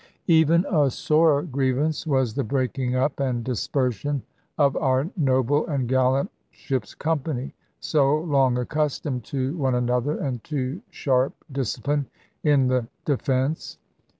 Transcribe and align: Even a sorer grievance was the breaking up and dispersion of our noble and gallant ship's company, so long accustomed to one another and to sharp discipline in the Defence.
Even 0.33 0.65
a 0.67 0.89
sorer 0.89 1.43
grievance 1.43 2.07
was 2.07 2.33
the 2.33 2.43
breaking 2.43 2.95
up 2.95 3.19
and 3.19 3.43
dispersion 3.43 4.23
of 4.57 4.75
our 4.77 5.07
noble 5.15 5.67
and 5.67 5.87
gallant 5.87 6.31
ship's 6.49 6.95
company, 6.95 7.53
so 7.81 8.17
long 8.21 8.57
accustomed 8.57 9.23
to 9.25 9.55
one 9.57 9.75
another 9.75 10.17
and 10.17 10.43
to 10.45 10.81
sharp 10.89 11.35
discipline 11.53 12.07
in 12.43 12.67
the 12.67 12.87
Defence. 13.05 13.77